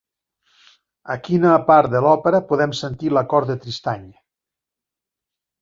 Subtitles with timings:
[1.15, 4.09] A quina part de l'òpera podem sentir l'«acord de Tristany»?